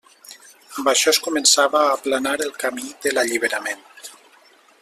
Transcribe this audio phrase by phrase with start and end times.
[0.83, 3.89] Amb això es començava a aplanar el camí de l'alliberament.